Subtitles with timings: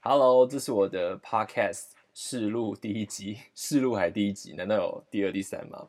[0.00, 4.52] Hello，这是我的 Podcast 试录第一集， 试录还第一集？
[4.52, 5.86] 难道有第二、第三吗？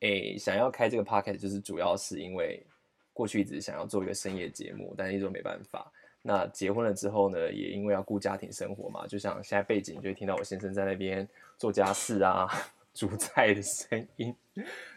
[0.00, 2.64] 诶，想要开这个 Podcast 就是主要是因为
[3.12, 5.92] 过去一直想要做一个深夜节目，但是一直没办法。
[6.22, 11.28] 那结婚了之后呢，也因为要顾家庭生活嘛，就像现在背景就会听到我先生在那边
[11.58, 12.48] 做家事啊、
[12.94, 14.34] 煮菜的声音，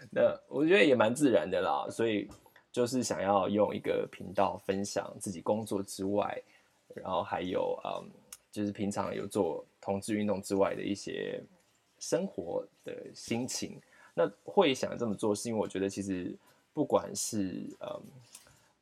[0.09, 2.29] 那我觉得也蛮自然的啦，所以。
[2.71, 6.37] 就是想要用一个频道分享自己工作之外，
[6.93, 8.11] 然后还有嗯，
[8.55, 11.43] 就是平常有做同志运动之外的一些
[11.99, 13.77] 生活的心情。
[14.13, 16.33] 那会想这么做，是因为我觉得其实
[16.73, 18.01] 不管是嗯，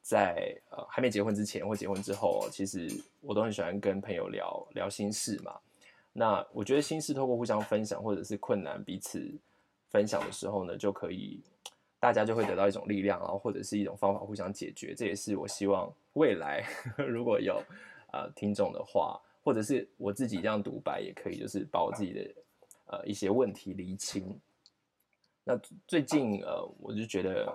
[0.03, 2.87] 在呃还没结婚之前或结婚之后，其实
[3.21, 5.59] 我都很喜欢跟朋友聊聊心事嘛。
[6.13, 9.27] 那我觉得心事透过互相分享或者是困难彼此
[9.89, 11.41] 分享的时候呢，就可以。
[11.99, 14.93] 大家就会得到一种力量，然后或者是一种方法互相解决。
[14.93, 16.61] 这也是我希望未来
[17.07, 17.63] 如果有
[18.11, 22.33] 呃听众的话，或者是我自己这样独白也可以，就是把我自己的
[22.87, 24.39] 呃一些问题厘清。
[25.43, 27.45] 那最近呃我就觉得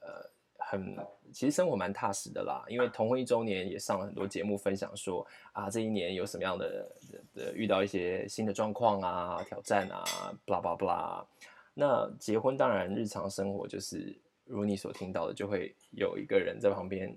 [0.00, 0.94] 呃很
[1.32, 6.96] 其实生活蛮踏实的啦，因为同婚一周年也上了很多节目分享说啊这一年有什么样的
[7.34, 10.04] 的遇到一些新的状况啊挑战啊
[10.46, 11.26] ，blah blah blah。
[11.72, 17.16] 那结婚当然，日常生活就是如你所听到的，就会有一个人在旁边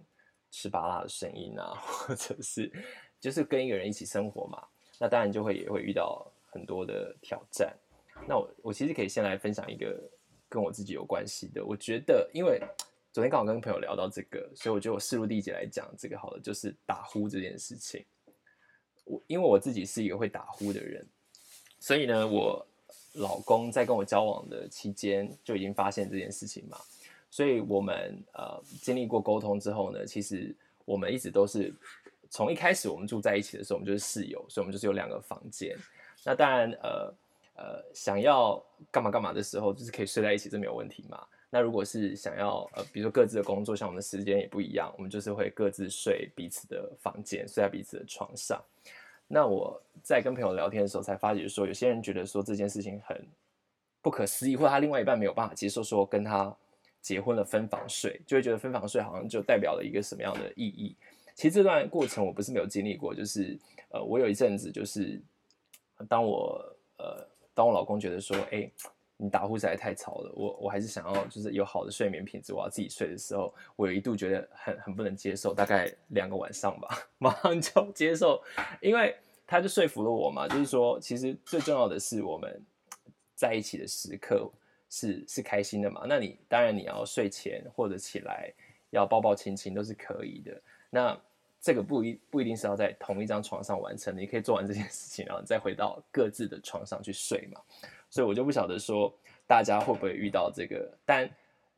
[0.52, 2.72] 吃巴拉的声音啊，或者是
[3.22, 4.62] 就是跟一个人一起生活嘛。
[5.00, 7.74] 那当然就会也会遇到很多的挑战。
[8.28, 9.98] 那我我其实可以先来分享一个
[10.50, 11.64] 跟我自己有关系的。
[11.64, 12.60] 我觉得，因为
[13.14, 18.04] 昨天刚好跟朋友聊到这个，所以我觉得我试入第一节来讲这个好了，就是打呼这件事情。
[19.06, 21.08] 我因为我自己是一个会打呼的人，
[21.80, 22.66] 所以呢，我。
[23.16, 26.78] 老公在跟我交往的期间就已经发现这件事情嘛，
[27.30, 31.74] 所以我们呃经历过沟通之后呢，其实我们一直都是
[32.32, 35.78] 从一开始我们住在一起的时候，我们就是室友，所以我们就是有两个房间。
[36.24, 37.14] 那当然呃
[37.56, 41.22] 呃想要干嘛干嘛的时候，就是可以睡在一起，这没有问题嘛。
[41.50, 48.64] 那如果是想要呃比如说各自的工作，像我们的时间也不一样，我们就是会各自睡彼此的房间，睡在彼此的床上。
[49.28, 53.28] 那我在跟朋友聊天的时候，才发觉说，有些人觉得说这件事情很
[54.02, 56.56] 不可思议，或者他另外一半没有办法接受，说跟他
[57.02, 60.96] 结婚了分房睡，就会觉得分房睡好像就代表了一个什么样的意义。
[61.42, 63.58] 其实这段过程我不是没有经历过，就是
[63.90, 65.20] 呃，我有一阵子就是
[66.08, 66.64] 当我
[67.00, 68.70] 呃，当我老公觉得说，哎。
[69.24, 76.88] 你打呼实在太吵了，我我还是想要就是有好的睡眠品质，我要自己睡的时候，我有一度觉得很很不能接受，大概两个晚上吧，
[77.20, 78.42] 马上就接受，
[78.82, 79.16] 因为
[79.46, 82.66] 他就说服了我嘛，就是说其实最重要的是我们
[83.36, 84.52] 在一起的时刻
[84.90, 88.52] 是是开心的嘛，那你当然你要睡前或者起来
[88.90, 90.60] 要抱抱亲亲都是可以的，
[90.90, 91.16] 那
[91.62, 97.62] 这个不一不一定是要在同一张床上完成的，你可以做完这件事情，然后再回到各自的床上去睡嘛。
[98.10, 99.14] 所以我就不晓得说
[99.48, 101.30] 大家会不会遇到这个，但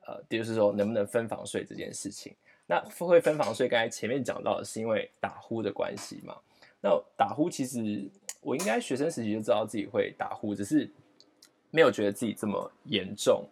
[0.05, 2.33] 呃，就是说能不能分房睡这件事情。
[2.65, 6.33] 那会分房睡，刚才前面讲到的是因为打呼的关系嘛。
[6.81, 8.09] 那打呼其实
[8.41, 10.89] 我应该学生时期就知道自己会打呼，只是
[11.71, 13.45] 没有觉得自己这么严重。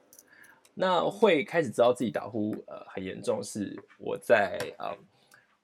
[0.74, 4.96] 那会开始知道自己打呼呃很严重，是我在啊，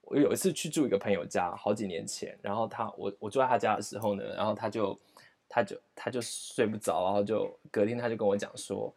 [0.08, 4.98] 我有一次去住一个朋友家，好几年前，然后他我我住在他家的时候呢，然后他就。
[5.50, 8.94] 他就他就睡不着，然后就隔天他就跟我讲说，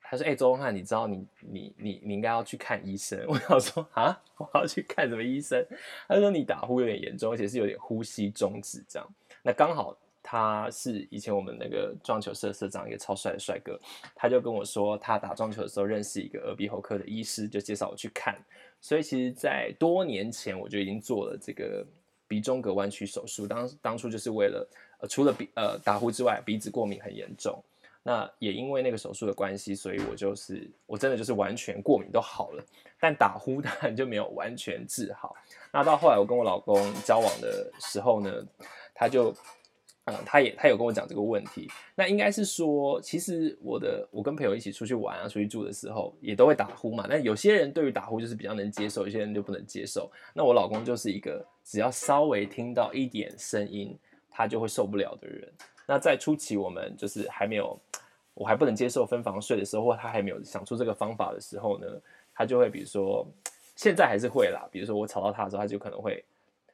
[0.00, 5.64] 他说：“哎，周文汉，你知道你你你你应该要去看医生。”我想说啊，我要去看什么医生？
[6.08, 9.08] 他说你打呼有点严重，而且是有点呼吸中止这样。
[9.44, 13.78] 那刚好他是以前我们那个撞球社社长，一个超帅的帅哥，
[14.14, 18.34] 他就跟我说他打撞球的时候认识一个耳鼻喉科的医师，就介绍我去看。
[18.80, 21.86] 所以其实，在多年前我就已经做了这个
[22.26, 24.66] 鼻中隔弯曲手术，当当初就是为了
[24.98, 25.06] 呃。
[25.06, 27.62] 除了鼻呃打呼之外，鼻子过敏很严重。
[28.02, 32.62] 那也因为那个手术的关系，所以我就是我真的就是完全过敏都好了，
[33.00, 35.34] 但打呼当然就没有完全治好。
[35.72, 38.30] 那到后来我跟我老公交往的时候呢，
[38.94, 39.34] 他就
[40.04, 41.70] 呃他也他有跟我讲这个问题。
[41.94, 47.06] 那应该是说，其实我的我跟朋友一起出去玩啊，出去住的时候也都会打呼嘛。
[47.08, 50.10] 那有些人对于打呼就是比较能接受，有些人就不能接受。
[50.32, 53.98] 那我老公就是一个只要稍微听到一点声音。
[54.36, 55.48] 他就会受不了的人。
[55.86, 57.78] 那在初期，我们就是还没有，
[58.34, 61.86] 我还不能接受分房睡的时候，或他还没有想出这个方法的时候呢，
[62.34, 63.24] 他就会比如说，
[63.76, 64.68] 现在还是会啦。
[64.72, 66.24] 比如说我吵到他的时候，他就可能会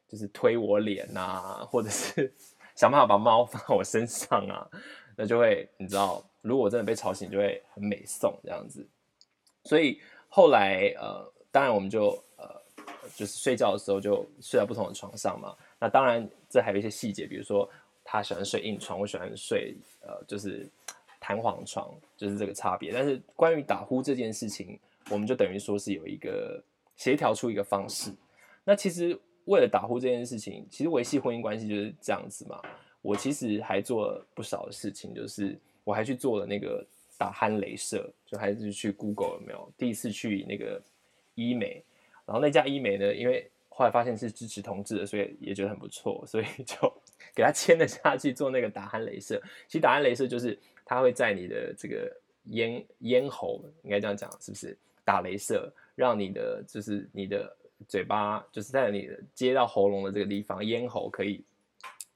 [0.08, 2.32] 就是推我脸呐，或者是
[2.80, 4.66] 想办法把猫放在我身上啊。
[5.14, 8.86] 那就会你知道，如果我真的被吵醒，就会很美送这样子。
[9.64, 12.48] 所以后来呃，当然我们就呃，
[13.14, 15.54] 就是睡觉的时候就睡在不同的床上嘛。
[15.78, 16.26] 那当然。
[16.52, 17.70] 这还有一些细节，比如说
[18.02, 20.68] 他喜欢睡硬床，我喜欢睡呃就是
[21.20, 22.92] 弹簧床，就是这个差别。
[22.92, 24.76] 但是关于打呼这件事情，
[25.10, 26.60] 我们就等于说是有一个
[26.96, 28.12] 协调出一个方式。
[28.64, 29.16] 那其实
[29.46, 32.60] 为了打呼这件事情，其实维系婚姻关系就是这样子嘛。
[33.02, 40.80] 我其实还做了不少的事情，就是我还去做了那个打鼾镭射，就还是去 Google 有没有第一次去那个
[41.34, 41.82] 医美，
[42.26, 46.76] 然后那家医美呢，因为后来发现是支持同志的，所以也觉得很不错，所以 就
[47.34, 49.40] 给他签了下去做那个打鼾镭射。
[49.66, 52.14] 其实打鼾镭射就是它会在你的这个
[52.44, 54.76] 咽咽喉，应该这样讲是不是？
[55.02, 57.56] 打镭射让你的就是你的
[57.88, 61.44] 嘴巴，就是在你接到喉咙的这个地方，咽喉可以。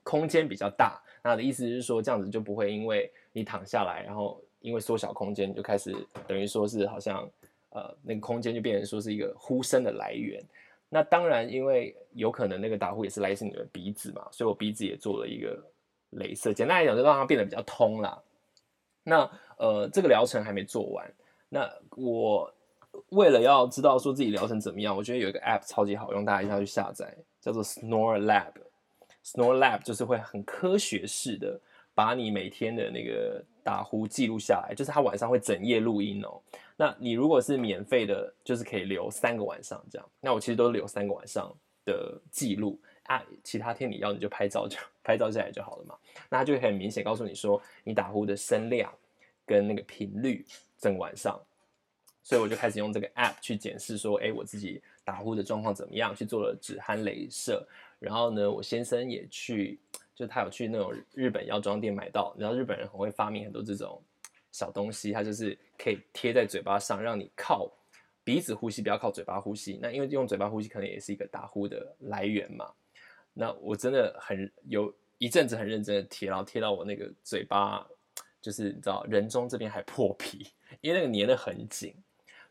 [0.06, 5.96] 空间比较大，那的意思是说，这样子就不会因为你躺下来，然后因为缩小空间，就开始
[6.26, 7.26] 等于说是好像
[7.70, 10.44] 呃那个空间就变成说是一个呼声的来源。
[10.90, 15.58] 那当然，因为有可能那个打呼也是来自你的鼻子嘛，所以我鼻子也做了一个
[16.12, 18.22] 镭射，简单来讲就让它变得比较通啦。
[19.02, 21.11] 那呃这个疗程还没做完，
[21.49, 21.66] 那
[21.96, 22.52] 我
[23.11, 28.52] 为了要知道说自己疗程怎么样，我觉得有一个 app 超级好用，大家一定要去下载，叫做 Snore Lab。
[29.25, 31.61] Snore Lab 就是会很科学式的
[31.94, 36.41] 把你每天的那个打呼记录下来，就是他晚上会整夜录音哦。
[36.76, 40.08] 那你如果是免费的，就是可以留三个晚上这样。
[40.20, 41.50] 那我其实都留三个晚上
[41.85, 45.94] 的记录啊，其他天你要你就拍照就拍照下来就好了嘛。
[46.29, 48.93] 那他就很明显告诉你说你打呼的声量
[49.47, 50.44] 跟那个频率
[50.76, 51.40] 整晚上。
[52.25, 56.17] 所以我就开始用这个 App 去检视说，哎，我自己打呼的状况怎么样？
[56.17, 57.65] 去做了止鼾镭射。
[58.00, 59.79] 然后呢，我先生也去，
[60.15, 64.03] 就他有去那种日本药妆店买到，然后日本人很会发明很多这种
[64.53, 67.71] 小东西，它就是可以贴在嘴巴上，让你靠
[68.25, 69.79] 鼻子呼吸，不要靠嘴巴呼吸。
[69.81, 72.71] 那因为用嘴巴呼吸可能也是一个打呼的来源嘛。
[73.32, 77.87] 那我真的很有一阵子很认真的贴，然后贴到我那个嘴巴，
[78.41, 80.47] 就是你知道人中这边还破皮，
[80.81, 81.94] 因为那个粘的很紧。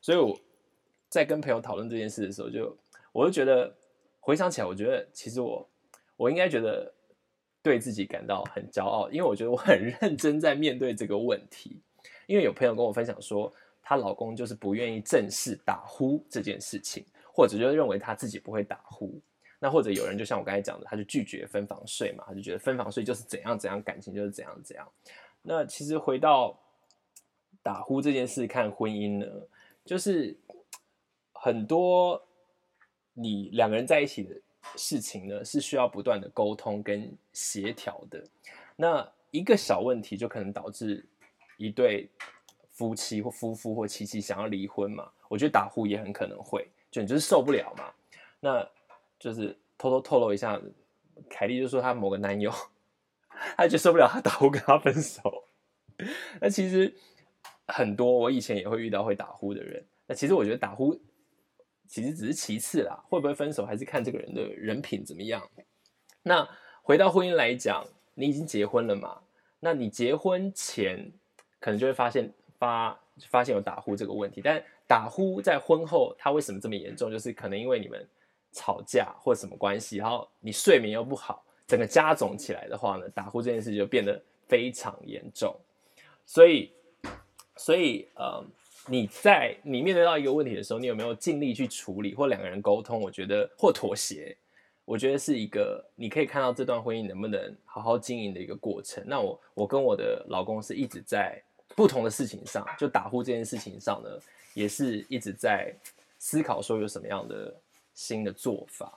[0.03, 0.39] 所以我
[1.09, 2.77] 在跟朋友讨论这件事的时候，就
[3.11, 3.73] 我就觉得。
[4.25, 5.69] 回想起来，我觉得其实我
[6.15, 6.89] 我应该觉得
[7.61, 11.81] 对自己感到很骄傲，因为我觉得我很 认真在面对这个问题。
[12.25, 19.19] 因为有朋友跟我分享说，她老公就是不愿意正视打呼这件事情，或者就认为他自己不会打呼。
[19.59, 24.89] 那或者有人就像我刚才讲的，他就拒绝分房睡嘛，他就觉得分房睡就是怎样怎样，感情就是怎样怎样。
[25.41, 26.57] 那其实回到
[27.61, 29.27] 打呼这件事看婚姻呢，
[29.85, 30.37] 就是
[31.33, 32.21] 很多。
[33.15, 34.35] 你两个人在一起的
[34.75, 38.23] 事情呢，是需要不断的沟通跟协调的。
[38.75, 41.05] 那一个小问题就可能导致
[41.57, 42.09] 一对
[42.71, 45.11] 夫妻或夫妇或妻妻想要离婚嘛？
[45.27, 47.93] 我觉得打呼也很可能会，就你就是受不了嘛。
[48.39, 48.67] 那
[49.19, 50.59] 就是偷偷透露一下，
[51.29, 52.51] 凯莉就说她某个男友，
[53.55, 55.43] 他就受不了他打呼跟他分手。
[56.41, 56.91] 那其实
[57.67, 59.83] 很多我以前也会遇到会打呼的人。
[60.05, 60.99] 那其实我觉得打呼。
[61.85, 65.47] 其实只是其次啦，会不会分手还是看这个人的人品怎么样。
[66.23, 66.47] 那
[66.81, 69.21] 回到婚姻来讲，你已经结婚了嘛？
[69.59, 71.11] 那你结婚前
[71.59, 72.99] 可能就会发现发
[73.29, 77.11] 发现有打呼这个问题，但打呼在婚后它为什么这么严重？
[77.11, 78.07] 就是可能因为你们
[78.53, 85.53] 吵架或什么关系，然后你睡眠又不好，整个加总起来的话呢，打呼这件事就变得非常严重。
[86.25, 86.71] 所以，
[87.55, 88.43] 所以呃。
[88.85, 92.99] 你在你面对到一个问题的时候，你有没有尽力去处理或两个人沟通？
[92.99, 94.35] 我觉得或妥协，
[94.83, 99.01] 我觉得是一个你可以看到这段婚姻能不能好好经营的一个过程。
[99.07, 101.41] 那我我跟我的老公是一直在
[101.77, 104.09] 不同的事情上，就打呼这件事情上呢，
[104.53, 105.73] 也是一直在
[106.19, 107.55] 思考说有什么样的
[107.93, 108.91] 新的做法。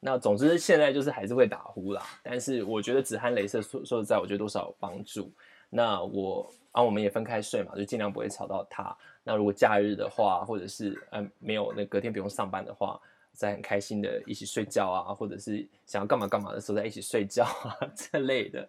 [0.00, 5.30] 那总之现在就是还是会打呼啦，但是我觉得止鼾镭射说说实在，我觉得多少有帮助。
[5.70, 8.96] 那我啊，我们也分开睡嘛，就尽量不会吵到他。
[9.22, 12.98] 那如果假日的话，或者是嗯没有那隔天不用上班的话，
[13.32, 18.66] 在很开心的一起睡觉啊，或者是想要干嘛干嘛的时候在一起睡觉啊 这类的，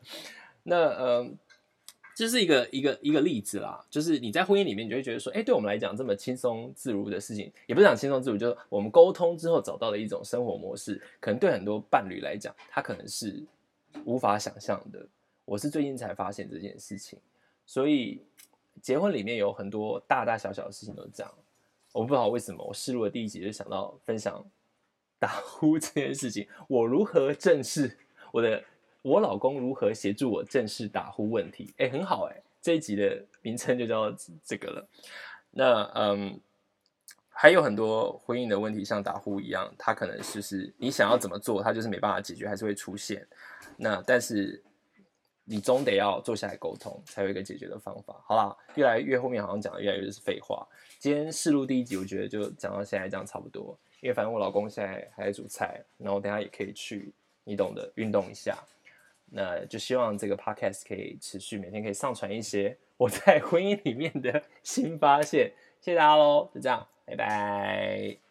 [0.64, 1.38] 那嗯，
[2.14, 3.84] 这是一个一个一个例子啦。
[3.90, 13.42] 就是你在婚姻里面，你就会觉得说，哎，对我们来讲这么轻松自如的事情，也不是讲轻松自如，就是我们沟通之后找到的一种生活模式，可能对很多伴侣来讲，他可能是
[14.04, 15.08] 无法想象的。
[15.50, 17.20] 我是最近才发现这件事情，
[17.66, 18.24] 所以。
[18.82, 21.34] 结婚里面有很多大大小小的事情都是这样，
[21.92, 24.42] 我不知道为什么我试录的第一集就想到分享
[25.20, 27.98] 打呼这件事情，我如何正视
[28.32, 28.64] 我的
[29.02, 31.74] 我老公如何协助我正视打呼问题？
[31.78, 34.16] 哎，很好哎，这一集的名称就叫
[34.46, 34.88] 这个了。
[35.52, 36.40] 那嗯，
[37.28, 43.28] 还有很多婚姻的问题，像打呼一样，它可能就是你想要怎么做，它就是没办法解决，还是会出现。
[43.76, 44.64] 那但是
[45.52, 48.16] 你总得要坐下来沟通，才有一个解决的方法。
[48.24, 50.68] 好啦，越来越后面好像讲的越来越是废话。
[51.00, 53.76] 今天试录第一集，我觉得就讲到现在这样差不多。
[54.00, 57.12] 因为反正我老公现在还在煮菜，然后等下也可以去，
[57.44, 58.56] 你懂的，运动一下。
[59.32, 65.52] 那就希望这个 podcast 可以持续每天可以上传一些我在 婚姻里面的新发现。
[65.82, 68.29] 谢谢大家喽，就这样，拜拜。